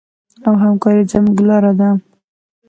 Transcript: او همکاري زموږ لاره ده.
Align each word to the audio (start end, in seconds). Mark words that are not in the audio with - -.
او 0.45 0.53
همکاري 0.63 1.03
زموږ 1.11 1.37
لاره 1.49 1.71
ده. 1.79 1.89